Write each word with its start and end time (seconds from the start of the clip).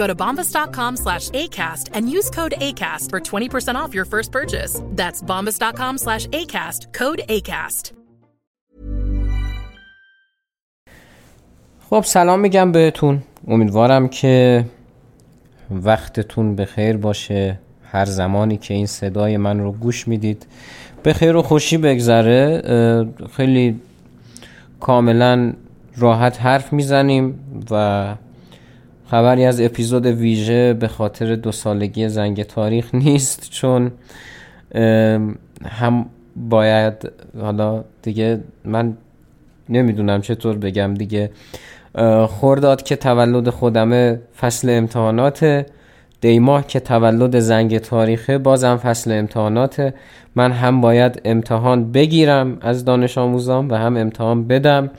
Go 0.00 0.06
to 0.06 0.14
bombas.com 0.14 0.92
slash 1.04 1.24
ACAST 1.30 1.84
and 1.96 2.04
use 2.16 2.28
code 2.38 2.54
ACAST 2.66 3.06
for 3.12 3.20
20% 3.20 3.74
off 3.82 3.94
your 3.98 4.06
first 4.12 4.30
purchase. 4.38 4.74
That's 5.00 5.20
bombas.com 5.30 5.94
slash 5.98 6.24
ACAST, 6.40 6.80
code 7.00 7.22
ACAST. 7.28 7.92
خب 11.90 12.02
سلام 12.04 12.40
میگم 12.40 12.72
بهتون 12.72 13.22
امیدوارم 13.48 14.08
که 14.08 14.64
وقتتون 15.70 16.56
به 16.56 16.64
خیر 16.64 16.96
باشه 16.96 17.58
هر 17.92 18.04
زمانی 18.04 18.56
که 18.56 18.74
این 18.74 18.86
صدای 18.86 19.36
من 19.36 19.60
رو 19.60 19.72
گوش 19.72 20.08
می‌دید 20.08 20.46
به 21.02 21.12
خیر 21.12 21.36
و 21.36 21.42
خوشی 21.42 21.78
بگذره 21.78 22.62
خیلی 23.36 23.80
کاملا 24.80 25.52
راحت 25.96 26.40
حرف 26.40 26.72
می‌زنیم 26.72 27.40
و 27.70 28.14
خبری 29.10 29.44
از 29.44 29.60
اپیزود 29.60 30.06
ویژه 30.06 30.74
به 30.74 30.88
خاطر 30.88 31.34
دو 31.36 31.52
سالگی 31.52 32.08
زنگ 32.08 32.42
تاریخ 32.42 32.94
نیست 33.04 33.50
چون 33.50 33.92
هم 35.64 36.06
باید 36.36 37.12
حالا 37.40 37.84
دیگه 38.02 38.40
من 38.64 38.96
نمی‌دونم 39.68 40.20
چطور 40.20 40.56
بگم 40.56 40.94
دیگه. 40.94 41.30
خورداد 42.28 42.82
که 42.82 42.96
تولد 42.96 43.50
خودمه 43.50 44.20
فصل 44.40 44.70
امتحانات 44.70 45.66
دیماه 46.20 46.66
که 46.66 46.80
تولد 46.80 47.38
زنگ 47.38 47.78
تاریخه 47.78 48.38
بازم 48.38 48.76
فصل 48.76 49.12
امتحانات 49.12 49.94
من 50.36 50.52
هم 50.52 50.80
باید 50.80 51.20
امتحان 51.24 51.92
بگیرم 51.92 52.58
از 52.60 52.84
دانش 52.84 53.18
آموزام 53.18 53.68
و 53.70 53.74
هم 53.74 53.96
امتحان 53.96 54.46
بدم. 54.46 54.90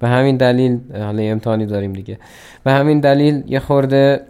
به 0.00 0.08
همین 0.08 0.36
دلیل 0.36 0.78
حالا 0.92 1.22
امتحانی 1.22 1.66
داریم 1.66 1.92
دیگه. 1.92 2.18
به 2.64 2.72
همین 2.72 3.00
دلیل 3.00 3.42
یه 3.46 3.58
خورده 3.58 4.20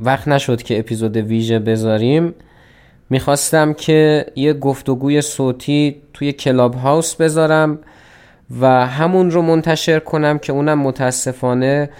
وقت 0.00 0.28
نشد 0.28 0.62
که 0.62 0.78
اپیزود 0.78 1.16
ویژه 1.16 1.58
بذاریم. 1.58 2.34
می‌خواستم 3.10 3.72
که 3.72 4.26
یه 4.36 4.52
گفتگوی 4.52 5.22
صوتی 5.22 5.96
توی 6.14 6.32
کلاب 6.32 6.74
هاوس 6.74 7.14
بذارم 7.14 7.78
و 8.60 8.86
همون 8.86 9.30
رو 9.30 9.42
منتشر 9.42 9.98
کنم 9.98 10.38
که 10.38 10.52
اونم 10.52 10.78
متاسفانه 10.78 11.90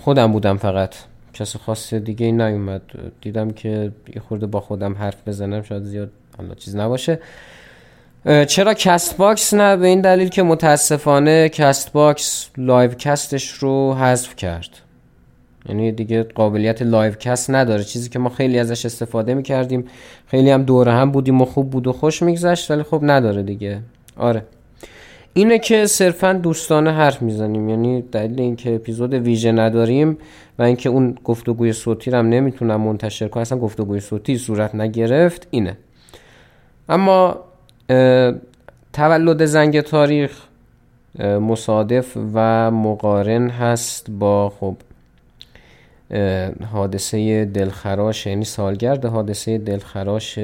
خودم 0.00 0.32
بودم 0.32 0.56
فقط. 0.56 0.94
کس 1.38 1.56
خاص 1.56 1.94
دیگه 1.94 2.26
ای 2.26 2.32
نیومد. 2.32 2.82
دیدم 3.20 3.50
که 3.50 3.92
یه 4.14 4.20
خورده 4.28 4.46
با 4.46 4.60
خودم 4.60 4.94
حرف 4.94 5.28
بزنم 5.28 5.62
شاید 5.62 5.82
زیاد 5.82 6.10
حالا 6.38 6.54
چیز 6.54 6.76
نباشه. 6.76 7.18
چرا 8.48 8.74
Castbox 8.74 9.54
نه؟ 9.54 9.76
به 9.76 9.86
این 9.86 10.00
دلیل 10.00 10.28
که 10.28 10.42
متاسفانه 10.42 11.48
Castbox 11.48 11.92
live 11.92 12.50
cast 12.56 12.90
ش 12.90 13.50
رو 13.50 13.94
حذف 13.94 14.36
کرد. 14.36 14.68
یعنی 15.68 15.92
دیگه 15.92 16.22
قابلیت 16.22 16.82
live 16.82 17.12
cast 17.12 17.50
نداره. 17.50 17.84
چیزی 17.84 18.08
که 18.08 18.18
ما 18.18 18.28
خیلی 18.28 18.58
ازش 18.58 18.86
استفاده 18.86 19.34
می‌کردیم 19.34 19.84
خیلی 20.26 20.50
هم 20.50 20.62
دوره 20.62 20.92
هم 20.92 21.10
بودیم 21.10 21.40
و 21.40 21.44
خوب 21.44 21.70
بود 21.70 21.86
و 21.86 21.92
خوش 21.92 22.22
میگذشت 22.22 22.70
ولی 22.70 22.82
خب 22.82 23.00
نداره 23.02 23.42
دیگه. 23.42 23.80
آره. 24.16 24.44
اینه 25.38 25.58
که 25.58 25.86
صرفا 25.86 26.32
دوستانه 26.32 26.92
حرف 26.92 27.22
می‌زنیم. 27.22 27.68
یعنی 27.68 28.02
دلیل 28.02 28.40
اینکه 28.40 28.74
اپیزود 28.74 29.14
ویژه 29.14 29.52
نداریم 29.52 30.18
و 30.58 30.62
اینکه 30.62 30.88
اون 30.88 31.18
گفتگوی 31.24 31.72
صوتی 31.72 32.10
هم 32.10 32.28
نمی‌تونم 32.28 32.80
منتشر 32.80 33.28
کنم 33.28 33.40
اصلا 33.40 33.58
گفتگوی 33.58 34.00
صوتی 34.00 34.38
صورت 34.38 34.74
نگرفت 34.74 35.48
اینه. 35.50 35.76
اما 36.88 37.36
تولد 38.92 39.44
زنگ 39.44 39.80
تاریخ 39.80 40.42
مصادف 41.20 42.16
و 42.34 42.70
مقارن 42.70 43.48
هست 43.48 44.10
با 44.10 44.52
خب 44.60 44.76
حادثه 46.72 47.44
دلخراش 47.44 48.26
یعنی 48.26 48.44
سالگرد 48.44 49.04
حادثه 49.04 49.58
دلخراش 49.58 50.38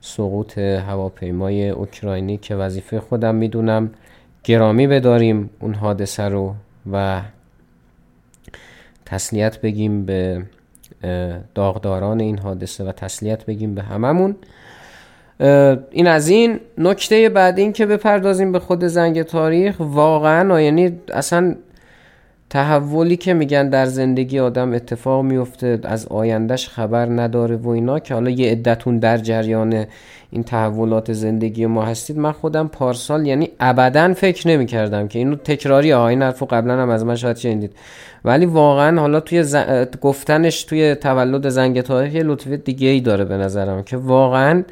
سقوط 0.00 0.58
هواپیمای 0.58 1.68
اوکراینی 1.68 2.36
که 2.36 2.54
وظیفه 2.54 3.00
خودم 3.00 3.34
می‌دونم. 3.34 3.90
گرامی 4.44 4.86
بداریم 4.86 5.50
اون 5.60 5.74
حادثه 5.74 6.22
رو 6.22 6.54
و 6.92 7.20
تسلیت 9.06 9.60
بگیم 9.60 10.06
به 10.06 10.42
داغداران 11.54 12.20
این 12.20 12.38
حادثه 12.38 12.84
و 12.84 12.92
تسلیت 12.92 13.46
بگیم 13.46 13.74
به 13.74 13.82
هممون. 13.82 14.36
این 15.90 16.06
از 16.06 16.28
این. 16.28 16.60
نکته 16.78 17.28
بعد 17.28 17.58
این 17.58 17.72
که 17.72 17.86
بپردازیم 17.86 18.52
به 18.52 18.58
خود 18.58 18.84
زنگ 18.84 19.22
تاریخ 19.22 19.76
واقعا 19.78 20.60
یعنی 20.60 20.98
اصلا 21.12 21.54
تحولی 22.52 23.16
که 23.16 23.34
میگن 23.34 23.68
در 23.68 23.86
زندگی 23.86 24.38
آدم 24.38 24.72
اتفاق 24.72 25.24
میفته 25.24 25.78
از 25.84 26.06
آیندهش 26.06 26.68
خبر 26.68 27.06
نداره 27.06 27.56
و 27.56 27.68
اینا 27.68 27.98
که 27.98 28.14
حالا 28.14 28.30
یه 28.30 28.50
عدتون 28.50 28.98
در 28.98 29.18
جریان 29.18 29.86
این 30.30 30.42
تحولات 30.42 31.12
زندگی 31.12 31.66
ما 31.66 31.84
هستید. 31.84 32.18
من 32.18 32.32
خودم 32.32 32.68
پارسال 32.68 33.26
یعنی 33.26 33.50
ابدا 33.60 34.14
فکر 34.14 34.48
نمی 34.48 34.66
کردم 34.66 35.08
که 35.08 35.18
اینو 35.18 35.36
تکراری 35.36 35.90
ها 35.90 36.08
این 36.08 36.22
حرفو 36.22 36.46
قبلا 36.46 36.82
هم 36.82 36.90
از 36.90 37.04
من 37.04 37.16
شاید 37.16 37.36
شنیدید. 37.36 37.72
ولی 38.24 38.46
واقعا 38.46 39.00
حالا 39.00 39.20
توی 39.20 39.44
گفتنش 40.00 40.64
توی 40.64 40.94
تولد 40.94 41.48
زنگ 41.48 41.80
تاریخ 41.80 42.14
یه 42.14 42.22
لطفه 42.22 42.56
دیگه 42.56 42.88
ای 42.88 43.00
داره 43.00 43.24
به 43.24 43.36
نظرم 43.36 43.82
که 43.82 43.96
واقعا 43.96 44.62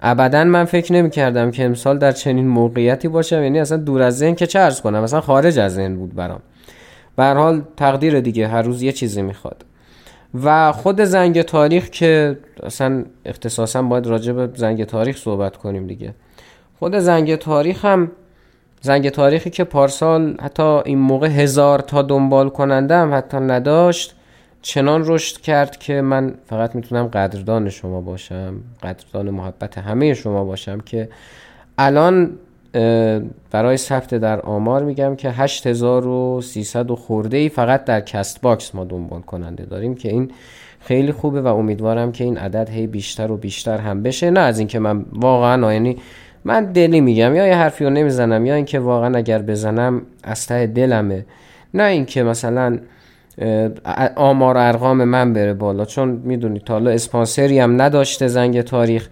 ابدا 0.00 0.44
من 0.44 0.64
فکر 0.64 0.92
نمی 0.92 1.10
کردم 1.10 1.50
که 1.50 1.64
امسال 1.64 1.98
در 1.98 2.12
چنین 2.12 2.48
موقعیتی 2.48 3.08
باشم. 3.08 3.42
یعنی 3.42 3.60
اصلا 3.60 3.78
دور 3.78 4.02
از 4.02 4.18
ذهن 4.18 4.34
که 4.34 4.46
چه 4.46 4.70
کنم 4.82 5.02
اصلا 5.02 5.20
خارج 5.20 5.58
از 5.58 5.74
ذهن 5.74 5.96
بود 5.96 6.14
برام. 6.14 6.40
به 7.18 7.24
حال 7.24 7.62
تقدیر 7.76 8.20
دیگه 8.20 8.48
هر 8.48 8.62
روز 8.62 8.82
یه 8.82 8.92
چیزی 8.92 9.22
می‌خواد. 9.22 9.64
و 10.44 10.72
خود 10.72 11.00
زنگ 11.00 11.42
تاریخ 11.42 11.90
که 11.90 12.38
اصلا 12.62 13.04
اختصاصا 13.24 13.82
باید 13.82 14.06
راجع 14.06 14.32
به 14.32 14.50
زنگ 14.54 14.84
تاریخ 14.84 15.16
صحبت 15.16 15.56
کنیم 15.56 15.86
دیگه. 15.86 16.14
خود 16.78 16.98
زنگ 16.98 17.36
تاریخ 17.36 17.84
هم 17.84 18.10
زنگ 18.80 19.08
تاریخی 19.08 19.50
که 19.50 19.64
پارسال 19.64 20.36
حتی 20.40 20.62
این 20.62 20.98
موقع 20.98 21.26
هزار 21.26 21.78
تا 21.78 22.02
دنبال 22.02 22.48
کننده 22.48 22.94
هم 22.94 23.14
حتی 23.14 23.36
نداشت 23.36 24.14
چنان 24.62 25.02
رشد 25.06 25.40
کرد 25.40 25.76
که 25.76 26.00
من 26.00 26.34
فقط 26.46 26.74
می‌تونم 26.74 27.06
قدردان 27.06 27.68
شما 27.68 28.00
باشم 28.00 28.54
قدردان 28.82 29.30
محبت 29.30 29.78
همه 29.78 30.14
شما 30.14 30.44
باشم 30.44 30.80
که 30.80 31.08
الان 31.78 32.38
برای 33.50 33.76
ثبت 33.76 34.14
در 34.14 34.40
آمار 34.40 34.84
میگم 34.84 35.16
که 35.16 35.30
8300 35.30 36.90
و 36.90 36.96
خورده 36.96 37.36
ای 37.36 37.48
فقط 37.48 37.84
در 37.84 38.00
Castbox 38.00 38.74
ما 38.74 38.84
دنبال 38.84 39.20
کننده 39.20 39.64
داریم 39.64 39.94
که 39.94 40.08
این 40.08 40.30
خیلی 40.80 41.12
خوبه 41.12 41.40
و 41.40 41.46
امیدوارم 41.46 42.12
که 42.12 42.24
این 42.24 42.38
عدد 42.38 42.70
هی 42.70 42.86
بیشتر 42.86 43.30
و 43.30 43.36
بیشتر 43.36 43.78
هم 43.78 44.02
بشه. 44.02 44.30
نه 44.30 44.40
از 44.40 44.58
اینکه 44.58 44.78
من 44.78 45.04
واقعا 45.12 45.72
یعنی 45.72 45.96
من 46.44 46.64
دلی 46.64 47.00
میگم 47.00 47.34
یا 47.34 47.46
یه 47.46 47.54
حرفی 47.54 47.84
رو 47.84 47.90
نمی‌زنم 47.90 48.46
یا 48.46 48.54
اینکه 48.54 48.78
واقعا 48.78 49.16
اگر 49.16 49.42
بزنم 49.42 50.02
از 50.22 50.46
ته 50.46 50.66
دلمه. 50.66 51.26
نه 51.74 51.82
اینکه 51.82 52.22
مثلا 52.22 52.78
آمار 54.16 54.58
ارقام 54.58 55.04
من 55.04 55.32
بره 55.32 55.54
بالا 55.54 55.84
چون 55.84 56.08
می‌دونید 56.08 56.64
تا 56.64 56.74
حالا 56.74 56.90
اسپانسری 56.90 57.58
هم 57.58 57.82
نداشته 57.82 58.28
زنگ 58.28 58.60
تاریخ. 58.60 59.08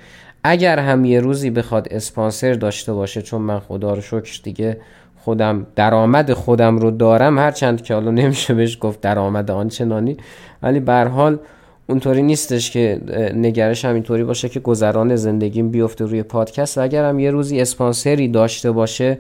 اگر 0.50 0.78
هم 0.78 1.04
یه 1.04 1.20
روزی 1.20 1.50
بخواد 1.50 1.88
اسپانسر 1.90 2.52
داشته 2.52 2.92
باشه 2.92 3.22
چون 3.22 3.42
من 3.42 3.58
خدا 3.58 3.94
رو 3.94 4.00
شکر 4.00 4.40
دیگه 4.42 4.80
خودم 5.16 5.66
درآمد 5.76 6.32
خودم 6.32 6.78
رو 6.78 6.90
دارم 6.90 7.38
هرچند 7.38 7.82
که 7.82 7.94
حالا 7.94 8.10
نمیشه 8.10 8.54
بهش 8.54 8.78
گفت 8.80 9.00
درآمد 9.00 9.50
آنچنانی 9.50 10.16
ولی 10.62 10.80
به 10.80 10.92
حال 10.92 11.38
اونطوری 11.86 12.22
نیستش 12.22 12.70
که 12.70 13.00
نگرش 13.34 13.84
هم 13.84 13.94
اینطوری 13.94 14.24
باشه 14.24 14.48
که 14.48 14.60
گذران 14.60 15.16
زندگیم 15.16 15.70
بیفته 15.70 16.04
روی 16.04 16.22
پادکست. 16.22 16.78
و 16.78 16.80
اگر 16.80 17.08
هم 17.08 17.18
یه 17.18 17.30
روزی 17.30 17.60
اسپانسری 17.60 18.28
داشته 18.28 18.70
باشه 18.70 19.18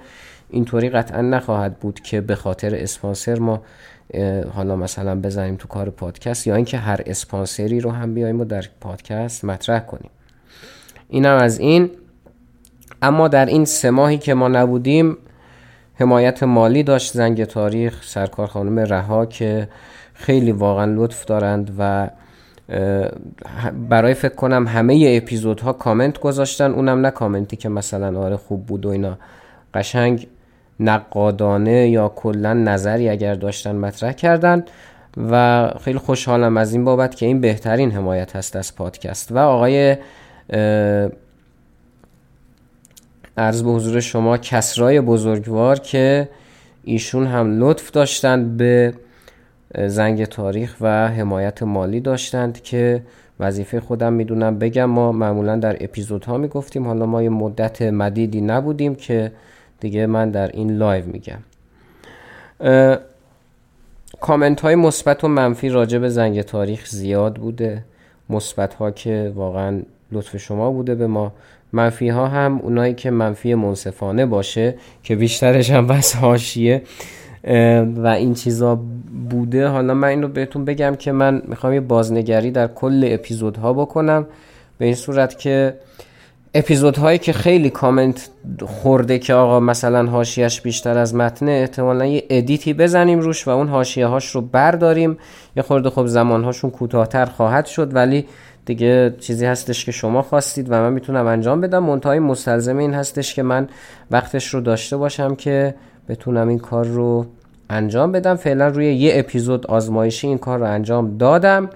اینطوری 0.50 0.88
قطعا 0.90 1.20
نخواهد 1.20 1.78
بود 1.78 2.00
که 2.00 2.20
به 2.20 2.34
خاطر 2.34 2.74
اسپانسر 2.74 3.38
ما 3.38 3.62
حالا 4.54 4.76
مثلا 4.76 5.20
بزنیم 5.20 5.56
تو 5.56 5.68
کار 5.68 5.90
پادکست 5.90 6.46
یا 6.46 6.54
اینکه 6.54 6.78
هر 6.78 7.00
اسپانسری 7.06 7.80
رو 7.80 7.90
هم 7.90 8.14
بیایم 8.14 8.40
و 8.40 8.44
در 8.44 8.64
پادکست 8.80 9.44
مطرح 9.44 9.80
کنیم. 9.80 10.10
اینم 11.08 11.36
از 11.36 11.58
این. 11.58 11.90
اما 13.02 13.28
در 13.28 13.46
این 13.46 13.64
سه 13.64 13.90
ماهی 13.90 14.18
که 14.18 14.34
ما 14.34 14.48
نبودیم 14.48 15.16
حمایت 15.94 16.42
مالی 16.42 16.82
داشت 16.82 17.12
زنگ 17.12 17.44
تاریخ 17.44 18.02
سرکار 18.02 18.46
خانم 18.46 18.78
رها 18.78 19.26
که 19.26 19.68
خیلی 20.14 20.52
واقعا 20.52 20.94
لطف 20.94 21.24
دارند 21.24 21.74
و 21.78 22.10
برای 23.88 24.14
فکر 24.14 24.34
کنم 24.34 24.66
همه 24.66 25.20
اپیزودها 25.22 25.72
کامنت 25.72 26.18
گذاشتن. 26.18 26.70
اونم 26.70 27.00
نه 27.00 27.10
کامنتی 27.10 27.56
که 27.56 27.68
مثلا 27.68 28.20
آره 28.20 28.36
خوب 28.36 28.66
بود 28.66 28.86
و 28.86 28.88
اینا. 28.88 29.18
قشنگ 29.74 30.26
نقادانه 30.80 31.88
یا 31.88 32.08
کلا 32.08 32.54
نظری 32.54 33.08
اگر 33.08 33.34
داشتن 33.34 33.76
مطرح 33.76 34.12
کردن 34.12 34.64
و 35.30 35.70
خیلی 35.84 35.98
خوشحالم 35.98 36.56
از 36.56 36.72
این 36.72 36.84
بابت 36.84 37.14
که 37.14 37.26
این 37.26 37.40
بهترین 37.40 37.90
حمایت 37.90 38.36
هست 38.36 38.56
از 38.56 38.76
پادکست. 38.76 39.32
و 39.32 39.38
آقای 39.38 39.96
عرض 43.36 43.62
به 43.62 43.70
حضور 43.70 44.00
شما 44.00 44.38
کسرای 44.38 45.00
بزرگوار 45.00 45.78
که 45.78 46.28
ایشون 46.84 47.26
هم 47.26 47.60
لطف 47.60 47.90
داشتند 47.90 48.56
به 48.56 48.94
زنگ 49.86 50.24
تاریخ 50.24 50.76
و 50.80 51.08
حمایت 51.08 51.62
مالی 51.62 52.00
داشتند 52.00 52.62
که 52.62 53.02
وظیفه 53.40 53.80
خودم 53.80 54.12
می‌دونم 54.12 54.58
بگم 54.58 54.84
ما 54.84 55.12
معمولا 55.12 55.56
در 55.56 55.76
اپیزودها 55.80 56.38
می‌گفتیم. 56.38 56.86
حالا 56.86 57.06
ما 57.06 57.22
یه 57.22 57.28
مدت 57.28 57.82
مدیدی 57.82 58.40
نبودیم 58.40 58.94
که 58.94 59.32
دیگه 59.80 60.06
من 60.06 60.30
در 60.30 60.48
این 60.48 60.76
live 60.76 61.04
میگم. 61.06 61.38
کامنت 64.20 64.60
های 64.60 64.74
مثبت 64.74 65.24
و 65.24 65.28
منفی 65.28 65.68
راجع 65.68 65.98
به 65.98 66.08
زنگ 66.08 66.42
تاریخ 66.42 66.86
زیاد 66.86 67.36
بوده. 67.36 67.84
مثبت 68.30 68.74
ها 68.74 68.90
که 68.90 69.32
واقعا 69.34 69.82
لطف 70.12 70.36
شما 70.36 70.70
بوده 70.70 70.94
به 70.94 71.06
ما. 71.06 71.32
منفی 71.72 72.08
ها 72.08 72.26
هم 72.26 72.60
اونایی 72.62 72.94
که 72.94 73.10
منفی 73.10 73.54
منصفانه 73.54 74.26
باشه 74.26 74.74
که 75.02 75.16
بیشترش 75.16 75.70
هم 75.70 75.86
بحث 75.86 76.14
حاشیه 76.14 76.82
و 77.96 78.06
این 78.06 78.34
چیزا 78.34 78.80
بوده. 79.30 79.68
حالا 79.68 79.94
من 79.94 80.08
این 80.08 80.22
رو 80.22 80.28
بهتون 80.28 80.64
بگم 80.64 80.94
که 80.98 81.12
من 81.12 81.42
می‌خوام 81.48 81.72
یه 81.72 81.80
بازنگری 81.80 82.50
در 82.50 82.66
کل 82.66 83.08
اپیزودها 83.10 83.72
بکنم. 83.72 84.26
به 84.78 84.84
این 84.84 84.94
صورت 84.94 85.38
که 85.38 85.74
اپیزودهایی 86.54 87.18
که 87.18 87.32
خیلی 87.32 87.70
کامنت 87.70 88.28
خورده 88.66 89.18
که 89.18 89.34
آقا 89.34 89.60
مثلا 89.60 90.06
هاشیش 90.06 90.60
بیشتر 90.60 90.98
از 90.98 91.14
متنه 91.14 91.50
احتمالا 91.50 92.06
یه 92.06 92.24
ادیتی 92.30 92.74
بزنیم 92.74 93.20
روش 93.20 93.48
و 93.48 93.50
اون 93.50 93.68
هاشیه 93.68 94.06
هاش 94.06 94.30
رو 94.30 94.40
برداریم. 94.40 95.18
یه 95.56 95.62
خورده 95.62 95.90
خب 95.90 96.06
زمانهاشون 96.06 96.70
کوتاهتر 96.70 97.24
خواهد 97.24 97.66
شد 97.66 97.94
ولی 97.94 98.26
دیگه 98.66 99.14
چیزی 99.20 99.46
هستش 99.46 99.84
که 99.84 99.92
شما 99.92 100.22
خواستید 100.22 100.66
و 100.70 100.72
من 100.72 100.92
می‌تونم 100.92 101.26
انجام 101.26 101.60
بدم. 101.60 101.84
منتهای 101.84 102.18
مستلزم 102.18 102.78
این 102.78 102.94
هستش 102.94 103.34
که 103.34 103.42
من 103.42 103.68
وقتش 104.10 104.54
رو 104.54 104.60
داشته 104.60 104.96
باشم 104.96 105.34
که 105.34 105.74
بتونم 106.08 106.48
این 106.48 106.58
کار 106.58 106.86
رو 106.86 107.26
انجام 107.70 108.12
بدم. 108.12 108.34
فعلا 108.34 108.68
روی 108.68 108.94
یه 108.94 109.12
اپیزود 109.14 109.66
آزمایشی 109.66 110.26
این 110.26 110.38
کار 110.38 110.58
رو 110.58 110.64
انجام 110.64 111.16
دادم. 111.16 111.70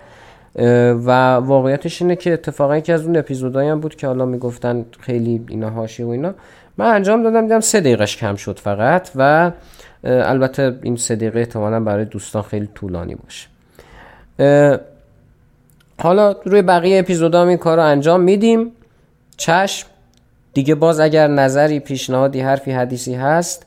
و 1.05 1.35
واقعیتش 1.35 2.03
اینه 2.03 2.17
که 2.17 2.33
اتفاقا 2.33 2.77
یکی 2.77 2.93
از 2.93 3.07
اون 3.07 3.17
اپیزودایی 3.17 3.69
هم 3.69 3.81
بود 3.81 3.97
که 3.97 4.07
حالا 4.07 4.25
می‌گفتن 4.27 4.85
خیلی 5.01 5.45
اینا 5.49 5.71
هاشی 5.71 6.03
و 6.03 6.09
اینا. 6.09 6.35
من 6.79 6.87
انجام 6.87 7.23
دادم 7.23 7.43
دیدم 7.43 7.61
سه 7.61 7.81
دقیقش 7.81 8.17
کم 8.17 8.37
شد 8.37 8.59
فقط 8.59 9.11
و 9.17 9.51
البته 10.05 10.79
این 10.83 10.97
سه 10.97 11.17
دقیقه 11.17 11.39
احتمالا 11.39 11.81
برای 11.81 12.05
دوستان 12.05 12.43
خیلی 12.43 12.69
طولانی 12.75 13.15
باشه. 13.15 13.49
حالا 16.03 16.35
روی 16.45 16.63
بقیه 16.63 16.99
اپیزودا 16.99 17.47
این 17.47 17.57
کار 17.57 17.77
رو 17.77 17.85
انجام 17.85 18.21
میدیم. 18.21 18.73
چشم. 19.37 19.89
دیگه 20.55 20.75
باز 20.75 21.01
اگر 21.01 21.27
نظری 21.29 21.81
پیشنهادی 21.81 22.41
حرفی 22.41 22.71
حدیثی 22.73 23.15
هست 23.15 23.67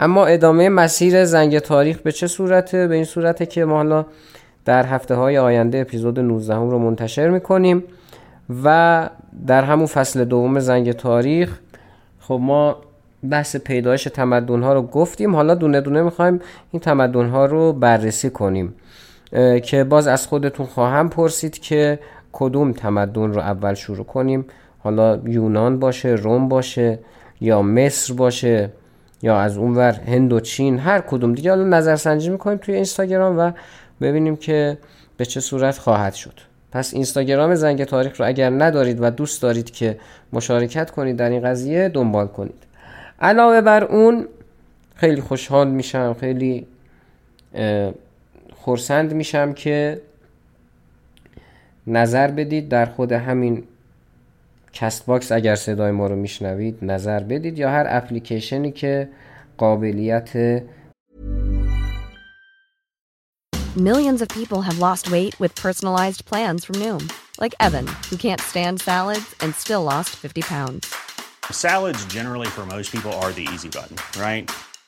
اما 0.00 0.26
ادامه 0.26 0.68
مسیر 0.68 1.24
زنگ 1.24 1.58
تاریخ 1.58 1.98
به 1.98 2.12
چه 2.12 2.26
صورته؟ 2.26 2.86
به 2.86 2.94
این 2.94 3.04
صورته 3.04 3.46
که 3.46 3.64
ما 3.64 3.76
حالا 3.76 4.06
در 4.64 4.86
هفته 4.86 5.14
های 5.14 5.38
آینده 5.38 5.78
اپیزود 5.78 6.20
19 6.20 6.54
هم 6.54 6.70
رو 6.70 6.78
منتشر 6.78 7.28
می‌کنیم 7.28 7.84
و 8.64 9.08
در 9.46 9.64
همون 9.64 9.86
فصل 9.86 10.24
دوم 10.24 10.60
زنگ 10.60 10.92
تاریخ 10.92 11.58
خب 12.20 12.38
ما 12.42 12.76
بحث 13.30 13.56
پیدایش 13.56 14.04
تمدن 14.04 14.62
ها 14.62 14.72
رو 14.72 14.82
گفتیم. 14.82 15.36
حالا 15.36 15.54
دونه 15.54 15.80
دونه 15.80 16.02
می‌خوایم 16.02 16.40
این 16.72 16.80
تمدن 16.80 17.28
ها 17.28 17.46
رو 17.46 17.72
بررسی 17.72 18.30
کنیم. 18.30 18.74
که 19.62 19.84
باز 19.84 20.06
از 20.06 20.26
خودتون 20.26 20.66
خواهم 20.66 21.08
پرسید 21.08 21.58
که 21.58 21.98
کدوم 22.32 22.72
تمدن 22.72 23.32
رو 23.32 23.40
اول 23.40 23.74
شروع 23.74 24.04
کنیم. 24.04 24.44
حالا 24.78 25.20
یونان 25.24 25.78
باشه 25.78 26.08
روم 26.08 26.48
باشه 26.48 26.98
یا 27.40 27.62
مصر 27.62 28.14
باشه 28.14 28.70
یا 29.22 29.38
از 29.38 29.56
اونور 29.56 29.92
هند 29.92 30.32
و 30.32 30.40
چین 30.40 30.78
هر 30.78 31.00
کدوم 31.00 31.34
دیگه. 31.34 31.50
حالا 31.50 31.64
نظرسنجی 31.64 32.30
می‌کنیم 32.30 32.58
توی 32.58 32.74
اینستاگرام 32.74 33.38
و 33.38 33.52
ببینیم 34.00 34.36
که 34.36 34.78
به 35.16 35.24
چه 35.24 35.40
صورت 35.40 35.78
خواهد 35.78 36.14
شد. 36.14 36.34
پس 36.72 36.94
اینستاگرام 36.94 37.54
زنگ 37.54 37.84
تاریخ 37.84 38.20
رو 38.20 38.26
اگر 38.26 38.50
ندارید 38.50 39.02
و 39.02 39.10
دوست 39.10 39.42
دارید 39.42 39.70
که 39.70 39.98
مشارکت 40.32 40.90
کنید 40.90 41.16
در 41.16 41.30
این 41.30 41.42
قضیه 41.42 41.88
دنبال 41.88 42.26
کنید. 42.26 42.62
علاوه 43.20 43.60
بر 43.60 43.84
اون 43.84 44.26
خیلی 44.94 45.20
خوشحال 45.20 45.68
میشم 45.68 46.16
خیلی 46.20 46.66
خرسند 48.62 49.14
میشم 49.14 49.52
که 49.52 50.00
نظر 51.86 52.30
بدید 52.30 52.68
در 52.68 52.86
خود 52.86 53.12
همین 53.12 53.64
Castbox 54.72 55.32
اگر 55.32 55.54
صدای 55.54 55.90
ما 55.90 56.06
رو 56.06 56.16
میشنوید 56.16 56.78
نظر 56.82 57.20
بدید 57.20 57.58
یا 57.58 57.70
هر 57.70 57.86
اپلیکیشنی 57.88 58.72
که 58.72 59.08
قابلیت 59.56 60.62
Millions 63.76 64.20
of 64.24 64.28
people 64.38 64.60
have 64.68 64.78
lost 64.88 65.04
weight 65.10 65.34
with 65.40 65.52
personalized 65.64 66.22
plans 66.30 66.64
from 66.66 66.76
Noom, 66.82 67.02
like 67.42 67.54
Evan, 67.66 67.86
who 68.10 68.16
can't 68.26 68.42
stand 68.52 68.80
salads 68.88 69.34
and 69.40 69.54
still 69.54 69.82
lost 69.92 70.10
50 70.10 70.42
pounds. 70.42 70.94
Salads 71.50 72.02
generally 72.16 72.50
for 72.56 72.64
most 72.66 72.92
people 72.92 73.12
are 73.22 73.32
the 73.32 73.48
easy 73.54 73.70
button, 73.76 73.96
right? 74.20 74.44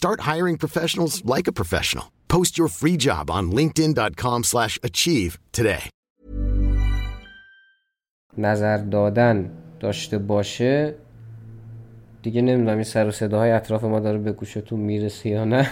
Start 0.00 0.20
hiring 0.30 0.56
professionals 0.64 1.14
like 1.34 1.46
a 1.52 1.54
professional. 1.60 2.06
Post 2.34 2.52
your 2.58 2.70
free 2.80 2.96
job 3.06 3.24
on 3.36 3.44
linkedin.com/achieve 3.58 5.32
today. 5.58 5.84
نظر 8.38 8.76
دادن 8.76 9.50
داشته 9.80 10.18
باشه 10.18 10.94
دیگه 12.22 12.42
نمی‌دونم 12.42 12.74
این 12.74 12.84
سر 12.84 13.06
و 13.06 13.10
صداهای 13.10 13.50
اطراف 13.50 13.84
ما 13.84 14.00
داره 14.00 14.18
به 14.18 14.32
گوشتون 14.32 14.80
می‌رسه 14.80 15.28
یا 15.28 15.44
نه 15.44 15.70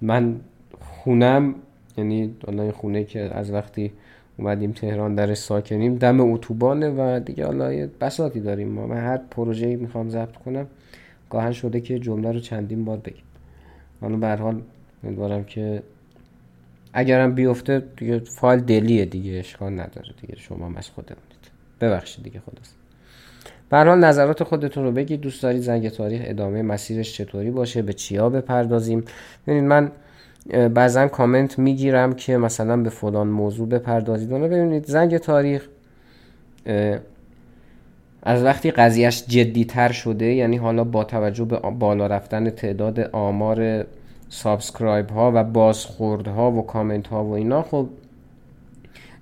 من 0.00 0.40
خونم 0.80 1.54
یعنی 1.96 2.36
حالا 2.46 2.72
خونه 2.72 3.04
که 3.04 3.20
از 3.20 3.50
وقتی 3.50 3.92
اومدیم 4.38 4.72
تهران 4.72 5.14
در 5.14 5.34
ساکنیم 5.34 5.94
دم 5.96 6.20
اتوبانه 6.20 6.88
و 6.90 7.20
دیگه 7.20 7.46
حالا 7.46 7.88
بساتی 8.00 8.40
داریم 8.40 8.68
ما 8.68 8.86
من 8.86 8.96
هر 8.96 9.16
پروژه‌ای 9.30 9.76
می‌خوام 9.76 10.10
ضبط 10.10 10.36
کنم 10.36 10.66
گاهن 11.30 11.52
شده 11.52 11.80
که 11.80 11.98
جمله 11.98 12.32
رو 12.32 12.40
چندین 12.40 12.84
بار 12.84 12.96
بگیم. 12.96 13.24
حالا 14.00 14.16
به 14.16 14.42
حال 14.42 14.62
امیدوارم 15.04 15.44
که 15.44 15.82
اگرم 16.92 17.34
بیفته 17.34 17.82
دیگه 17.96 18.18
فایل 18.18 18.60
دلیه 18.60 19.04
دیگه 19.04 19.32
اشکال 19.38 19.72
نداره 19.72 20.14
دیگه. 20.20 20.36
شما 20.36 20.72
از 20.76 20.88
خودمونید. 20.90 21.28
ببخشید 21.80 22.24
دیگه 22.24 22.40
خلاص 22.40 22.72
به 23.68 23.76
حال 23.76 23.98
نظرات 23.98 24.42
خودتون 24.42 24.84
رو 24.84 24.92
بگید. 24.92 25.20
دوست 25.20 25.42
دارید 25.42 25.62
زنگ 25.62 25.88
تاریخ 25.88 26.20
ادامه 26.24 26.62
مسیرش 26.62 27.16
چطوری 27.16 27.50
باشه؟ 27.50 27.82
به 27.82 27.92
چیا 27.92 28.30
بپردازیم؟ 28.30 29.04
ببینید 29.46 29.64
من 29.64 29.90
بعضا 30.68 31.08
کامنت 31.08 31.58
می‌گیرم 31.58 32.12
که 32.12 32.36
مثلا 32.36 32.76
به 32.76 32.90
فلان 32.90 33.28
موضوع 33.28 33.68
بپردازید. 33.68 34.32
اونو 34.32 34.48
ببینید 34.48 34.84
زنگ 34.86 35.18
تاریخ 35.18 35.68
از 38.22 38.42
وقتی 38.42 38.70
قضیهش 38.70 39.24
جدی 39.28 39.64
تر 39.64 39.92
شده 39.92 40.24
یعنی 40.24 40.56
حالا 40.56 40.84
با 40.84 41.04
توجه 41.04 41.44
به 41.44 41.56
بالا 41.56 42.06
رفتن 42.06 42.50
تعداد 42.50 43.00
آمار 43.00 43.86
subscribe 44.28 45.10
ها 45.10 45.32
و 45.34 45.44
بازخورد 45.44 46.28
ها 46.28 46.52
و 46.52 46.66
کامنت 46.66 47.06
ها 47.06 47.24
و 47.24 47.32
اینا 47.32 47.62
خب 47.62 47.88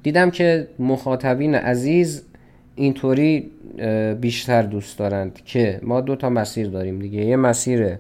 دیدم 0.03 0.31
که 0.31 0.69
مخاطبین 0.79 1.55
عزیز 1.55 2.23
اینطوری 2.75 3.51
بیشتر 4.21 4.63
دوست 4.63 4.99
دارند 4.99 5.41
که 5.45 5.81
ما 5.83 6.01
دو 6.01 6.17
تا 6.17 6.31
مسیر 6.31 6.69
داریم 6.69 6.99
دیگه. 6.99 7.25
یه 7.25 7.37
مسیر 7.37 7.99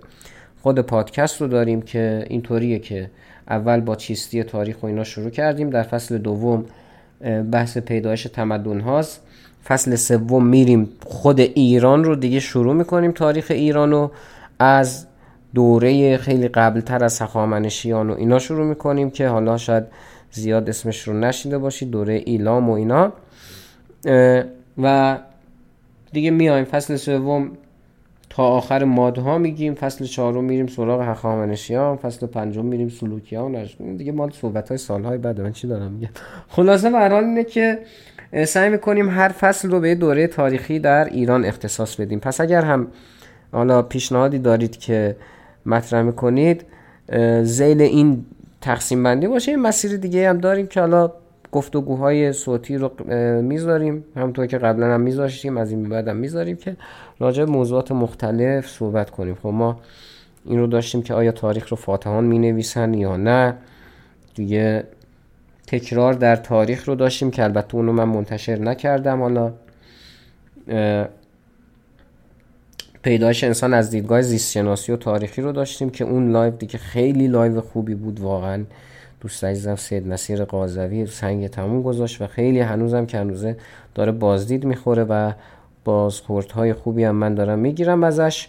خود 0.62 0.80
پادکست 0.80 1.40
رو 1.40 1.46
داریم 1.46 1.82
که 1.82 2.26
اینطوریه 2.28 2.78
که 2.78 3.10
اول 3.48 3.80
با 3.80 3.96
چیستی 3.96 4.42
تاریخ 4.42 4.82
و 4.82 4.86
اینا 4.86 5.04
شروع 5.04 5.30
کردیم. 5.30 5.70
در 5.70 5.82
فصل 5.82 6.18
دوم 6.18 6.64
بحث 7.52 7.78
پیدایش 7.78 8.22
تمدن 8.22 8.80
هاست 8.80 9.25
فصل 9.68 9.96
سوم 9.96 10.46
میریم 10.46 10.88
خود 11.06 11.40
ایران 11.40 12.04
رو 12.04 12.16
دیگه 12.16 12.40
شروع 12.40 12.74
می‌کنیم 12.74 13.12
تاریخ 13.12 13.46
ایران 13.50 13.90
رو. 13.90 14.10
از 14.58 15.06
دوره 15.54 16.16
خیلی 16.16 16.48
قبلتر 16.48 17.04
از 17.04 17.22
هخامنشیان 17.22 18.10
و 18.10 18.14
اینا 18.14 18.38
شروع 18.38 18.66
می‌کنیم 18.66 19.10
که 19.10 19.28
حالا 19.28 19.56
شاید 19.56 19.84
زیاد 20.30 20.68
اسمش 20.68 21.08
رو 21.08 21.18
نشیده 21.18 21.58
باشید 21.58 21.90
دوره 21.90 22.22
ایلام 22.26 22.70
و 22.70 22.72
اینا. 22.72 23.12
و 24.82 25.18
دیگه 26.12 26.30
میایم 26.30 26.64
فصل 26.64 26.96
سوم 26.96 27.50
تا 28.30 28.44
آخر 28.44 28.84
مادها 28.84 29.38
میگیم 29.38 29.74
فصل 29.74 30.04
چهارم 30.04 30.44
میریم 30.44 30.66
سراغ 30.66 31.00
هخامنشیان 31.00 31.96
فصل 31.96 32.26
پنجم 32.26 32.64
میریم 32.64 32.88
سلوکیان 32.88 33.66
دیگه 33.96 34.12
مال 34.12 34.30
صحبت 34.30 34.68
های 34.68 34.78
سالهای 34.78 35.18
بعد 35.18 35.40
من 35.40 35.52
چی 35.52 35.68
دارم 35.68 35.92
میگم؟ 35.92 36.08
خلاصه 36.48 36.90
به 36.90 37.14
اینه 37.14 37.44
که 37.44 37.78
سعی 38.44 38.70
می‌کنیم 38.70 39.08
هر 39.08 39.28
فصل 39.28 39.70
رو 39.70 39.80
به 39.80 39.94
دوره 39.94 40.26
تاریخی 40.26 40.78
در 40.78 41.04
ایران 41.04 41.44
اختصاص 41.44 41.96
بدیم. 41.96 42.20
پس 42.20 42.40
اگر 42.40 42.62
هم 42.62 42.86
حالا 43.52 43.82
پیشنهادی 43.82 44.38
دارید 44.38 44.76
که 44.76 45.16
مطرح 45.66 46.02
می‌کنید 46.02 46.64
زیل 47.42 47.82
این 47.82 48.24
تقسیم 48.60 49.02
بندی 49.02 49.26
باشه. 49.26 49.50
این 49.50 49.60
مسیر 49.60 49.96
دیگه 49.96 50.28
هم 50.28 50.38
داریم 50.38 50.66
که 50.66 50.80
حالا 50.80 51.12
گفتگوهای 51.52 52.32
صوتی 52.32 52.76
رو 52.76 52.90
می‌ذاریم. 53.42 54.04
همونطور 54.16 54.46
که 54.46 54.58
قبلا 54.58 54.94
هم 54.94 55.00
میذاشتیم 55.00 55.56
از 55.56 55.70
این 55.70 55.88
بعد 55.88 56.08
هم 56.08 56.16
می‌ذاریم 56.16 56.56
که 56.56 56.76
راجع 57.18 57.44
موضوعات 57.44 57.92
مختلف 57.92 58.68
صحبت 58.68 59.10
کنیم. 59.10 59.34
خب 59.34 59.48
ما 59.48 59.80
این 60.44 60.58
رو 60.58 60.66
داشتیم 60.66 61.02
که 61.02 61.14
آیا 61.14 61.32
تاریخ 61.32 61.68
رو 61.68 61.76
فاتحان 61.76 62.24
می 62.24 62.38
نویسن 62.38 62.94
یا 62.94 63.16
نه؟ 63.16 63.54
دیگه 64.34 64.84
تکرار 65.66 66.12
در 66.12 66.36
تاریخ 66.36 66.88
رو 66.88 66.94
داشتیم 66.94 67.30
که 67.30 67.44
البته 67.44 67.74
اونو 67.74 67.92
من 67.92 68.04
منتشر 68.04 68.58
نکردم. 68.58 69.20
حالا 69.20 69.52
پیدایش 73.02 73.44
انسان 73.44 73.74
از 73.74 73.90
دیدگاه 73.90 74.22
زیستشناسی 74.22 74.92
و 74.92 74.96
تاریخی 74.96 75.42
رو 75.42 75.52
داشتیم 75.52 75.90
که 75.90 76.04
اون 76.04 76.30
لایو 76.32 76.56
دیگه 76.56 76.78
خیلی 76.78 77.26
لایو 77.26 77.60
خوبی 77.60 77.94
بود 77.94 78.20
واقعا. 78.20 78.64
دوست 79.20 79.44
عزیزم 79.44 79.76
سید 79.76 80.08
نصیر 80.08 80.44
قاضوی 80.44 81.06
سنگ 81.06 81.46
تموم 81.46 81.82
گذاشت 81.82 82.22
و 82.22 82.26
خیلی 82.26 82.60
هنوزم 82.60 83.06
که 83.06 83.18
هنوزه 83.18 83.56
داره 83.94 84.12
بازدید 84.12 84.64
می‌خوره 84.64 85.04
و 85.04 85.32
های 86.54 86.72
خوبی 86.72 87.04
هم 87.04 87.14
من 87.14 87.34
دارم 87.34 87.58
می‌گیرم 87.58 88.04
ازش. 88.04 88.48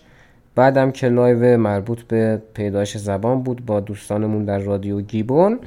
بعدم 0.55 0.91
که 0.91 1.09
live 1.10 1.57
مربوط 1.57 2.01
به 2.01 2.41
پیدایش 2.53 2.97
زبان 2.97 3.43
بود 3.43 3.65
با 3.65 3.79
دوستانمون 3.79 4.45
در 4.45 4.59
رادیو 4.59 5.01
گیبون 5.01 5.59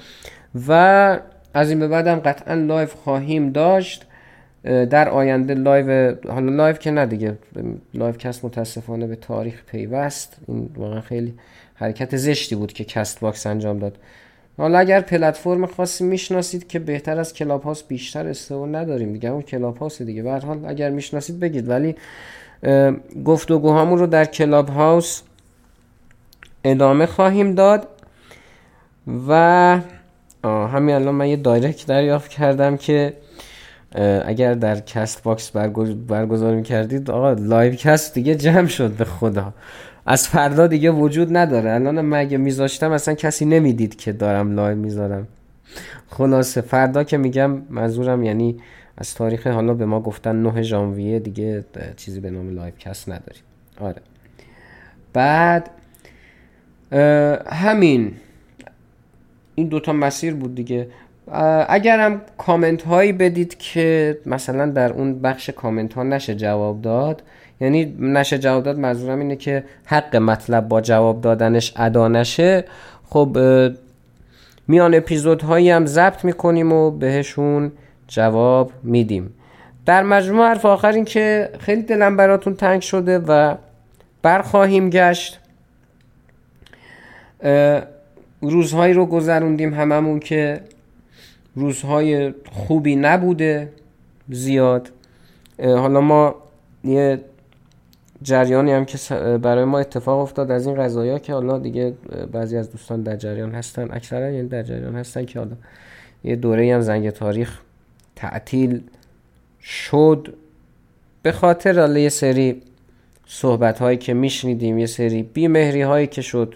و 0.68 1.18
از 1.54 1.70
این 1.70 1.78
به 1.78 1.88
بعدم 1.88 2.16
قطعا 2.16 2.54
live 2.54 2.88
خواهیم 2.88 3.50
داشت. 3.50 4.06
در 4.64 5.08
آینده 5.08 5.54
لایو 5.54 6.14
حالا 6.28 6.52
لایو 6.52 6.76
که 6.76 6.90
نه 6.90 7.06
دیگه 7.06 7.38
لایو 7.94 8.14
کس 8.16 8.44
متاسفانه 8.44 9.06
به 9.06 9.16
تاریخ 9.16 9.62
پیوست. 9.66 10.36
این 10.48 10.70
واقعا 10.76 11.00
خیلی 11.00 11.34
حرکت 11.74 12.16
زشتی 12.16 12.54
بود 12.54 12.72
که 12.72 12.84
Castbox 12.84 13.46
انجام 13.46 13.78
داد. 13.78 13.98
حالا 14.56 14.78
اگر 14.78 15.00
پلتفرم 15.00 15.66
خاصی 15.66 16.04
می‌شناسید 16.04 16.68
که 16.68 16.78
بهتر 16.78 17.18
از 17.18 17.32
کلاب 17.32 17.62
هاوس 17.62 17.88
بیشتر 17.88 18.26
استفاده 18.26 18.72
نداریم 18.72 19.12
دیگه 19.12 19.28
اون 19.28 19.42
کلاب 19.42 19.76
هاوس 19.76 20.02
دیگه. 20.02 20.22
به 20.22 20.27
هر 20.27 20.32
حال 20.32 20.64
اگر 20.66 20.90
می‌شناسید 20.90 21.40
بگید 21.40 21.68
ولی 21.68 21.96
گفتگوهامون 23.24 23.98
رو 23.98 24.06
در 24.06 24.24
کلاب 24.24 24.68
هاوس 24.68 25.22
ادامه 26.64 27.06
خواهیم 27.06 27.54
داد 27.54 27.88
و 29.28 29.78
همین 30.44 30.94
الان 30.94 31.14
من 31.14 31.28
یه 31.28 31.36
direct 31.36 31.86
دریافت 31.86 32.30
کردم 32.30 32.76
که 32.76 33.12
اگر 34.24 34.54
در 34.54 34.80
Castbox 34.80 35.50
برگزار 36.08 36.60
کردید 36.60 37.10
آقا 37.10 37.32
live 37.32 37.74
cast 37.74 38.14
دیگه 38.14 38.34
جمع 38.34 38.66
شد 38.66 38.90
به 38.90 39.04
خدا. 39.04 39.54
از 40.06 40.28
فردا 40.28 40.66
دیگه 40.66 40.90
وجود 40.90 41.36
نداره. 41.36 41.70
الان 41.72 42.00
من 42.00 42.18
اگه 42.18 42.38
میذاشتم 42.38 42.92
اصلا 42.92 43.14
کسی 43.14 43.44
نمی‌دید 43.44 43.96
که 43.96 44.12
دارم 44.12 44.52
live 44.52 44.76
می‌ذارم. 44.76 45.28
خلاصه 46.08 46.60
فردا 46.60 47.04
که 47.04 47.16
میگم 47.16 47.62
منظورم 47.70 48.22
یعنی 48.22 48.56
از 48.96 49.14
تاریخ 49.14 49.46
حالا 49.46 49.74
به 49.74 49.86
ما 49.86 50.00
گفتن 50.00 50.36
9 50.36 50.62
ژانویه 50.62 51.18
دیگه 51.18 51.64
چیزی 51.96 52.20
به 52.20 52.30
نام 52.30 52.50
live 52.54 52.74
cast 52.78 53.08
نداریم. 53.08 53.42
آره. 53.80 54.02
بعد 55.12 55.70
همین. 57.52 58.12
این 59.60 59.68
دوتا 59.68 59.92
مسیر 59.92 60.34
بود 60.34 60.54
دیگه. 60.54 60.86
اگرم 61.68 62.20
کامنت 62.38 62.82
هایی 62.82 63.12
بدید 63.12 63.58
که 63.58 64.18
مثلا 64.26 64.66
در 64.70 64.92
اون 64.92 65.20
بخش 65.20 65.50
کامنت 65.50 65.94
ها 65.94 66.02
نشه 66.02 66.34
جواب 66.34 66.82
داد. 66.82 67.22
یعنی 67.60 67.96
نشه 68.00 68.38
جواب 68.38 68.62
داد 68.62 68.78
منظورم 68.78 69.18
اینه 69.18 69.36
که 69.36 69.64
حق 69.84 70.16
مطلب 70.16 70.68
با 70.68 70.80
جواب 70.80 71.20
دادنش 71.20 71.72
ادا 71.76 72.08
نشه. 72.08 72.64
خب 73.10 73.38
میان 74.68 74.94
اپیزودهایی 74.94 75.70
هم 75.70 75.86
ضبط 75.86 76.24
می‌کنیم 76.24 76.72
و 76.72 76.90
بهشون 76.90 77.72
جواب 78.08 78.72
میدیم. 78.82 79.34
در 79.86 80.02
مجموع 80.02 80.46
حرف 80.48 80.66
آخر 80.66 80.92
این 80.92 81.04
که 81.04 81.50
خیلی 81.58 81.82
دلم 81.82 82.16
براتون 82.16 82.54
تنگ 82.54 82.80
شده 82.80 83.18
و 83.18 83.54
برخواهیم 84.22 84.90
گشت. 84.90 85.40
روزهایی 88.40 88.94
رو 88.94 89.06
گذروندیم 89.06 89.74
هممون 89.74 90.20
که 90.20 90.60
روزهای 91.54 92.34
خوبی 92.52 92.96
نبوده 92.96 93.72
زیاد. 94.28 94.90
حالا 95.58 96.00
ما 96.00 96.34
یه 96.84 97.20
جریانی 98.22 98.72
هم 98.72 98.84
که 98.84 98.98
برای 99.42 99.64
ما 99.64 99.78
اتفاق 99.78 100.18
افتاد 100.18 100.50
از 100.50 100.66
این 100.66 100.76
قضايا 100.76 101.18
که 101.18 101.32
حالا 101.32 101.58
دیگه 101.58 101.94
بعضی 102.32 102.56
از 102.56 102.72
دوستان 102.72 103.02
در 103.02 103.16
جریان 103.16 103.54
هستن. 103.54 103.88
اکثرا 103.90 104.30
یعنی 104.30 104.48
در 104.48 104.62
جریان 104.62 104.96
هستن 104.96 105.24
که 105.24 105.38
حالا 105.38 105.56
یه 106.24 106.36
دوره 106.36 106.74
هم 106.74 106.80
زنگ 106.80 107.10
تاریخ 107.10 107.60
تعطیل 108.16 108.80
شد. 109.62 110.34
به 111.22 111.32
خاطر 111.32 111.80
حالا 111.80 111.98
یه 111.98 112.08
سری 112.08 112.62
صحبت 113.26 113.78
هایی 113.78 113.98
که 113.98 114.14
میشنیدیم 114.14 114.78
یه 114.78 114.86
سری 114.86 115.22
بیمهری 115.22 115.82
هایی 115.82 116.06
که 116.06 116.22
شد. 116.22 116.54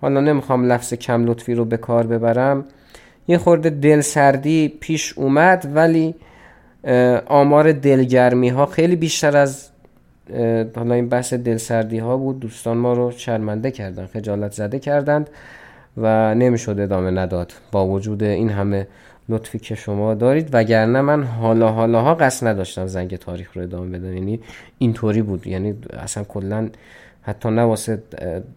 حالا 0.00 0.20
نمی‌خوام 0.20 0.72
لفظ 0.72 0.94
کم 0.94 1.24
لطفی 1.24 1.54
رو 1.54 1.64
به 1.64 1.76
کار 1.76 2.06
ببرم. 2.06 2.64
یه 3.28 3.38
خورده 3.38 3.70
دل 3.70 4.00
سردی 4.00 4.68
پیش 4.80 5.18
اومد 5.18 5.68
ولی 5.74 6.14
آمار 7.26 7.72
دلگرمی 7.72 8.48
ها 8.48 8.66
خیلی 8.66 8.96
بیشتر 8.96 9.36
از 9.36 9.68
حالا 10.76 10.94
این 10.94 11.08
بحث 11.08 11.34
دلسردی 11.34 11.98
ها 11.98 12.16
بود. 12.16 12.40
دوستان 12.40 12.76
ما 12.76 12.92
رو 12.92 13.10
شرمنده 13.10 13.70
کردن 13.70 14.06
خجالت 14.06 14.52
زده 14.52 14.78
کردند 14.78 15.30
و 15.96 16.34
نمی‌شد 16.34 16.80
ادامه 16.80 17.10
نداد. 17.10 17.52
با 17.72 17.86
وجود 17.86 18.22
این 18.22 18.50
همه 18.50 18.86
لطفی 19.28 19.58
که 19.58 19.74
شما 19.74 20.14
دارید 20.14 20.48
وگرنه 20.52 21.00
من 21.00 21.22
حالا 21.24 21.68
حالا 21.68 22.02
ها 22.02 22.14
قصد 22.14 22.46
نداشتم 22.46 22.86
زنگ 22.86 23.16
تاریخ 23.16 23.56
رو 23.56 23.62
ادامه 23.62 23.98
بدم. 23.98 24.14
یعنی 24.14 24.40
اینطوری 24.78 25.22
بود. 25.22 25.46
یعنی 25.46 25.74
اصلا 25.98 26.24
کلا 26.24 26.68
حتی 27.26 27.50
نه 27.50 27.62
واسه 27.62 28.02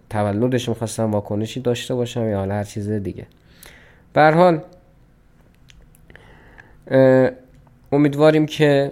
تولدش 0.09 0.69
می‌خواستم 0.69 1.11
واکنشی 1.11 1.59
داشته 1.59 1.95
باشم 1.95 2.29
یا 2.29 2.45
هر 2.45 2.63
چیز 2.63 2.89
دیگه. 2.89 3.25
به 4.13 4.31
حال 4.31 4.59
امیدواریم 7.91 8.45
که 8.45 8.91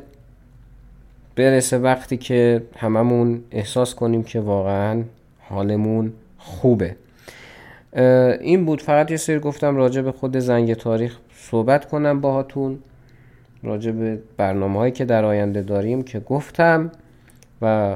برسه 1.35 1.77
وقتی 1.77 2.17
که 2.17 2.63
هممون 2.77 3.43
احساس 3.51 3.95
کنیم 3.95 4.23
که 4.23 4.39
واقعا 4.39 5.03
حالمون 5.39 6.13
خوبه. 6.37 6.95
این 8.41 8.65
بود. 8.65 8.81
فقط 8.81 9.11
یه 9.11 9.17
سری 9.17 9.39
گفتم 9.39 9.75
راجع 9.75 10.01
به 10.01 10.11
خود 10.11 10.37
زنگ 10.39 10.73
تاریخ 10.73 11.17
صحبت 11.35 11.85
کنم 11.85 12.21
باهاتون. 12.21 12.79
راجع 13.63 13.91
به 13.91 14.19
برنامه 14.37 14.79
هایی 14.79 14.91
که 14.91 15.05
در 15.05 15.25
آینده 15.25 15.61
داریم 15.61 16.03
که 16.03 16.19
گفتم. 16.19 16.91
و 17.61 17.95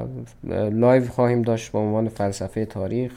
لایو 0.71 1.07
خواهیم 1.07 1.41
داشت 1.41 1.71
به 1.71 1.79
عنوان 1.79 2.09
فلسفه 2.09 2.65
تاریخ 2.65 3.11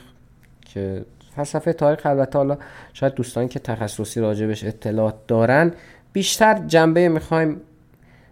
که 0.75 1.05
فلسفه 1.37 1.73
تاریخ 1.73 2.07
البته 2.07 2.39
حالا 2.39 2.59
شاید 2.93 3.15
دوستان 3.15 3.49
که 3.49 3.59
تخصصی 3.59 4.21
راجبش 4.21 4.65
اطلاعات 4.65 5.15
دارن 5.27 5.73
بیشتر 6.13 6.59
جنبه 6.67 7.09
می‌خوایم 7.09 7.61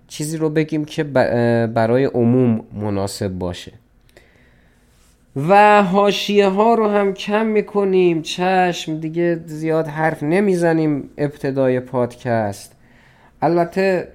چیزی 0.09 0.37
رو 0.37 0.51
بگیم 0.51 0.85
که 0.85 1.05
برای 1.75 2.05
عموم 2.05 2.65
مناسب 2.73 3.29
باشه. 3.29 3.73
و 5.49 5.83
حاشیه 5.83 6.49
ها 6.49 6.75
رو 6.75 6.89
هم 6.89 7.15
کم 7.15 7.47
می‌کنیم 7.47 8.23
چشم 8.23 9.01
دیگه 9.01 9.41
زیاد 9.47 9.87
حرف 9.87 10.23
نمی‌زنیم 10.23 11.11
ابتدای 11.19 11.81
پادکست. 11.81 12.77
البته 13.43 14.09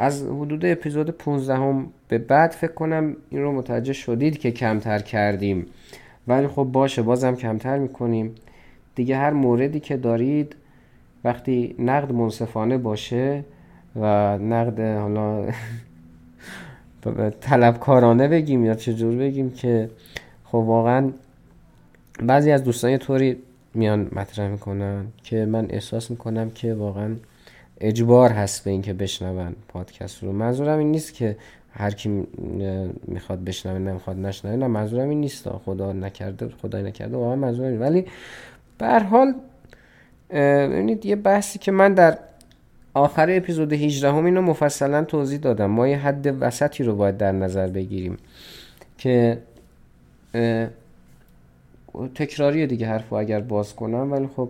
از 0.00 0.22
حدود 0.22 0.64
اپیزود 0.64 1.10
15 1.10 1.56
هم 1.56 1.86
به 2.08 2.18
بعد 2.18 2.50
فکر 2.50 2.72
کنم 2.72 3.16
این 3.30 3.42
رو 3.42 3.52
متوجه 3.52 3.92
شدید 3.92 4.38
که 4.38 4.50
کمتر 4.50 4.98
کردیم. 4.98 5.66
ولی 6.28 6.46
خب 6.46 6.62
باشه 6.62 7.02
بازم 7.02 7.34
کمتر 7.34 7.78
می‌کنیم. 7.78 8.34
دیگه 8.94 9.16
هر 9.16 9.30
موردی 9.30 9.80
که 9.80 9.96
دارید 9.96 10.56
وقتی 11.24 11.74
نقد 11.78 12.12
منصفانه 12.12 12.78
باشه 12.78 13.44
و 13.96 14.38
نقد 14.38 14.80
حالا 14.80 15.48
طلبکارانه 17.40 18.28
بگیم 18.28 18.64
یا 18.64 18.74
چجور 18.74 19.16
بگیم 19.16 19.50
که 19.50 19.90
خب 20.44 20.54
واقعا 20.54 21.10
بعضی 22.22 22.50
از 22.50 22.64
دوستان 22.64 22.90
یه 22.90 22.98
طوری 22.98 23.36
میان 23.74 24.08
مطرح 24.12 24.48
می‌کنن 24.48 25.06
که 25.22 25.44
من 25.44 25.66
احساس 25.70 26.10
می‌کنم 26.10 26.50
که 26.50 26.74
واقعا 26.74 27.16
اجبار 27.80 28.30
هست 28.30 28.64
به 28.64 28.70
اینکه 28.70 28.92
بشنون 28.92 29.56
پادکست 29.68 30.22
رو. 30.22 30.32
منظورم 30.32 30.78
این 30.78 30.90
نیست 30.90 31.14
که 31.14 31.36
هر 31.72 31.90
کی 31.90 32.26
می‌خواد 33.06 33.44
بشنوه 33.44 33.78
نمی‌خواد 33.78 34.16
نشنوه 34.16 34.56
نه 34.56 34.66
منظورم 34.66 35.08
این 35.08 35.20
نیست. 35.20 35.48
خدا 35.48 35.92
نکرده 35.92 36.48
خدای 36.62 36.82
نکرده 36.82 37.16
واقعا 37.16 37.36
منظورم 37.36 37.68
این. 37.68 37.80
ولی 37.80 38.06
به 38.78 38.86
هر 38.86 39.02
حال 39.02 39.34
ببینید 40.30 41.06
یه 41.06 41.16
بحثی 41.16 41.58
که 41.58 41.72
من 41.72 41.94
در 41.94 42.18
آخر 42.94 43.26
اپیزود 43.30 43.72
18 43.72 44.12
هم 44.12 44.24
اینو 44.24 44.42
مفصلا 44.42 45.04
توضیح 45.04 45.38
دادم. 45.38 45.66
ما 45.66 45.88
یه 45.88 45.98
حد 45.98 46.36
وسطی 46.40 46.84
رو 46.84 46.96
باید 46.96 47.16
در 47.16 47.32
نظر 47.32 47.66
بگیریم 47.66 48.16
که 48.98 49.38
تکراری 52.14 52.66
دیگه 52.66 52.86
حرفو 52.86 53.16
اگر 53.16 53.40
باز 53.40 53.74
کنم. 53.74 54.12
ولی 54.12 54.28
خب 54.36 54.48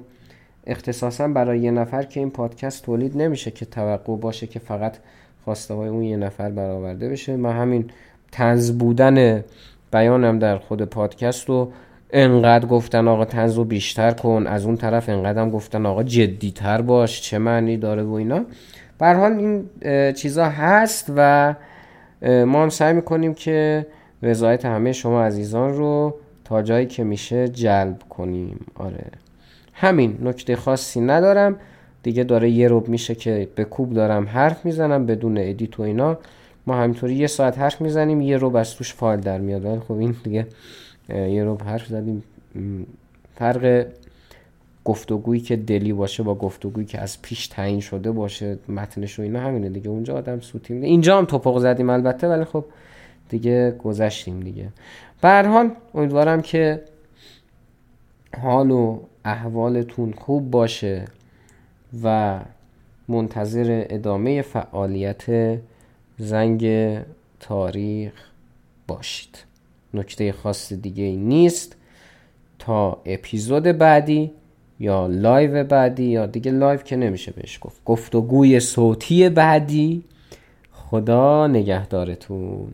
اختصاصا 0.66 1.28
برای 1.28 1.58
یه 1.58 1.70
نفر 1.70 2.02
که 2.02 2.20
این 2.20 2.30
پادکست 2.30 2.84
تولید 2.84 3.16
نمیشه 3.16 3.50
که 3.50 3.64
توقع 3.64 4.16
باشه 4.16 4.46
که 4.46 4.58
فقط 4.58 4.96
خواسته 5.44 5.74
های 5.74 5.88
اون 5.88 6.02
یه 6.02 6.16
نفر 6.16 6.50
برآورده 6.50 7.08
بشه. 7.08 7.36
من 7.36 7.52
همین 7.52 7.90
تنز 8.32 8.72
بودن 8.72 9.44
بیانم 9.92 10.38
در 10.38 10.58
خود 10.58 10.82
پادکست 10.82 11.48
رو 11.48 11.72
انقدر 12.12 12.66
گفتن 12.66 13.08
آقا 13.08 13.24
تنز 13.24 13.54
رو 13.54 13.64
بیشتر 13.64 14.10
کن 14.10 14.46
از 14.46 14.64
اون 14.64 14.76
طرف 14.76 15.08
انقدر 15.08 15.42
هم 15.42 15.50
گفتن 15.50 15.86
آقا 15.86 16.02
جدیتر 16.02 16.80
باش 16.80 17.22
چه 17.22 17.38
معنی 17.38 17.76
داره 17.76 18.02
و 18.02 18.12
اینا. 18.12 18.44
حال 19.00 19.32
این 19.32 19.64
چیزا 20.12 20.44
هست 20.44 21.12
و 21.16 21.54
ما 22.22 22.62
هم 22.62 22.68
سعی 22.68 22.92
می‌کنیم 22.92 23.34
که 23.34 23.86
رضایت 24.22 24.64
همه 24.64 24.92
شما 24.92 25.24
عزیزان 25.24 25.74
رو 25.74 26.14
تا 26.44 26.62
جایی 26.62 26.86
که 26.86 27.04
میشه 27.04 27.48
جلب 27.48 27.98
کنیم. 28.08 28.66
آره. 28.74 29.06
همین 29.80 30.18
نکته 30.22 30.56
خاصی 30.56 31.00
ندارم. 31.00 31.56
دیگه 32.02 32.24
داره 32.24 32.50
یه 32.50 32.68
روب 32.68 32.88
میشه 32.88 33.14
که 33.14 33.48
به 33.54 33.64
کوب 33.64 33.94
دارم 33.94 34.28
حرف 34.28 34.64
می‌زنم 34.64 35.06
بدون 35.06 35.38
ادیت 35.38 35.80
و 35.80 35.82
اینا. 35.82 36.18
ما 36.66 36.74
همینطوری 36.74 37.14
یه 37.14 37.26
ساعت 37.26 37.58
حرف 37.58 37.80
می‌زنیم 37.80 38.20
یه 38.20 38.36
روب 38.36 38.56
از 38.56 38.74
توش 38.74 38.94
فایل 38.94 39.20
در 39.20 39.38
میاد. 39.38 39.78
خب 39.78 39.92
این 39.92 40.16
دیگه 40.24 40.46
یه 41.08 41.44
روب 41.44 41.62
حرف 41.62 41.86
زدیم. 41.86 42.22
فرق 43.34 43.86
گفتگویی 44.84 45.40
که 45.40 45.56
دلی 45.56 45.92
باشه 45.92 46.22
با 46.22 46.34
گفتگویی 46.34 46.86
که 46.86 47.00
از 47.00 47.22
پیش 47.22 47.46
تعیین 47.46 47.80
شده 47.80 48.10
باشه 48.10 48.58
متنش 48.68 49.18
و 49.18 49.22
اینا 49.22 49.40
همینه 49.40 49.68
دیگه. 49.68 49.88
اونجا 49.88 50.16
آدم 50.16 50.40
سوتی 50.40 50.74
میده 50.74 50.86
اینجا 50.86 51.18
هم 51.18 51.24
توپق 51.24 51.58
زدیم 51.58 51.90
البته 51.90 52.28
ولی 52.28 52.44
خب 52.44 52.64
دیگه 53.28 53.70
گذشتیم 53.70 54.40
دیگه. 54.40 54.68
به 55.22 55.70
امیدوارم 55.94 56.42
که 56.42 56.82
حال 58.42 58.70
و 58.70 59.00
احوالتون 59.24 60.12
خوب 60.12 60.50
باشه 60.50 61.04
و 62.02 62.40
منتظر 63.08 63.84
ادامه 63.90 64.42
فعالیت 64.42 65.24
زنگ 66.18 66.66
تاریخ 67.40 68.12
باشید. 68.88 69.44
نکته 69.94 70.32
خاص 70.32 70.72
دیگه 70.72 71.04
نیست. 71.04 71.76
تا 72.58 73.02
اپیزود 73.06 73.62
بعدی 73.62 74.30
یا 74.80 75.06
لایو 75.06 75.64
بعدی 75.64 76.04
یا 76.04 76.26
دیگه 76.26 76.52
لایو 76.52 76.80
که 76.80 76.96
نمیشه 76.96 77.32
بهش 77.32 77.58
گفت. 77.62 77.84
گفتگوی 77.84 78.60
صوتی 78.60 79.28
بعدی. 79.28 80.04
خدا 80.72 81.46
نگهدارتون. 81.46 82.72